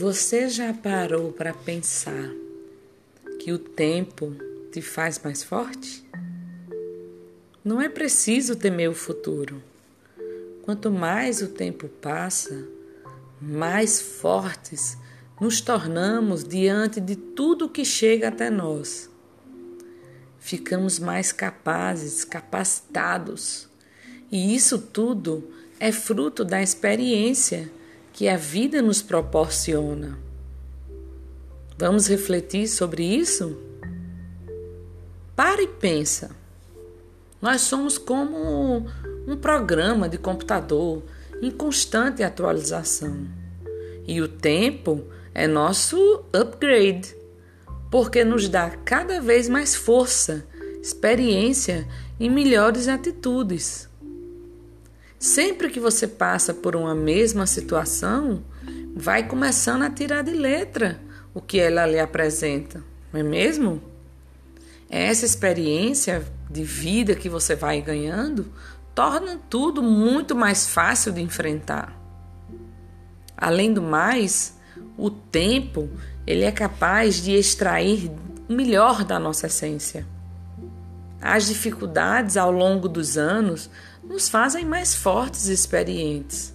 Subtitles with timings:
[0.00, 2.30] Você já parou para pensar
[3.38, 4.34] que o tempo
[4.72, 6.02] te faz mais forte?
[7.62, 9.62] Não é preciso temer o futuro.
[10.62, 12.66] Quanto mais o tempo passa,
[13.38, 14.96] mais fortes
[15.38, 19.10] nos tornamos diante de tudo que chega até nós.
[20.38, 23.68] Ficamos mais capazes, capacitados.
[24.32, 25.46] E isso tudo
[25.78, 27.70] é fruto da experiência
[28.12, 30.18] que a vida nos proporciona.
[31.78, 33.56] Vamos refletir sobre isso?
[35.34, 36.30] Para e pensa.
[37.40, 38.86] Nós somos como
[39.26, 41.02] um programa de computador
[41.40, 43.26] em constante atualização.
[44.06, 47.14] E o tempo é nosso upgrade,
[47.90, 50.44] porque nos dá cada vez mais força,
[50.82, 51.88] experiência
[52.18, 53.89] e melhores atitudes.
[55.20, 58.42] Sempre que você passa por uma mesma situação,
[58.96, 60.98] vai começando a tirar de letra
[61.34, 63.82] o que ela lhe apresenta, não é mesmo?
[64.88, 68.50] Essa experiência de vida que você vai ganhando
[68.94, 71.94] torna tudo muito mais fácil de enfrentar.
[73.36, 74.56] Além do mais,
[74.96, 75.90] o tempo
[76.26, 78.10] ele é capaz de extrair
[78.48, 80.06] o melhor da nossa essência.
[81.20, 83.68] As dificuldades ao longo dos anos
[84.02, 86.54] nos fazem mais fortes e experientes.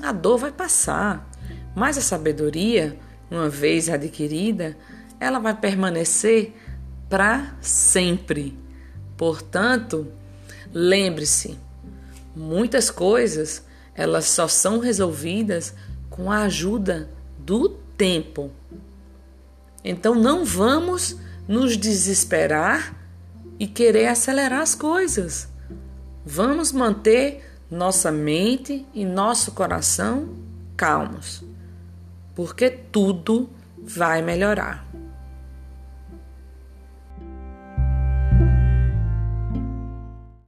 [0.00, 1.28] A dor vai passar,
[1.74, 2.96] mas a sabedoria,
[3.28, 4.76] uma vez adquirida,
[5.18, 6.54] ela vai permanecer
[7.08, 8.56] para sempre.
[9.16, 10.06] Portanto,
[10.72, 11.58] lembre-se,
[12.36, 15.74] muitas coisas elas só são resolvidas
[16.08, 18.52] com a ajuda do tempo.
[19.84, 21.16] Então não vamos
[21.48, 22.94] nos desesperar
[23.58, 25.48] e querer acelerar as coisas.
[26.24, 30.36] Vamos manter nossa mente e nosso coração
[30.76, 31.44] calmos,
[32.34, 34.86] porque tudo vai melhorar.